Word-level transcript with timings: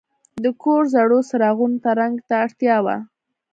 د 0.43 0.45
کور 0.61 0.81
زړو 0.93 1.19
څراغونو 1.29 1.77
ته 1.83 1.91
رنګ 1.99 2.15
ته 2.27 2.35
اړتیا 2.45 2.77
وه. 2.85 2.97